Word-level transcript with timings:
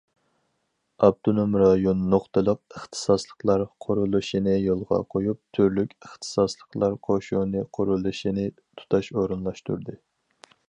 ئاپتونوم 1.07 1.51
رايون 1.63 1.99
نۇقتىلىق 2.13 2.77
ئىختىساسلىقلار 2.77 3.65
قۇرۇلۇشىنى 3.85 4.55
يولغا 4.57 4.99
قويۇپ، 5.15 5.39
تۈرلۈك 5.57 5.93
ئىختىساسلىقلار 6.07 6.95
قوشۇنى 7.09 7.63
قۇرۇلۇشىنى 7.79 8.47
تۇتاش 8.81 9.11
ئورۇنلاشتۇردى. 9.17 9.99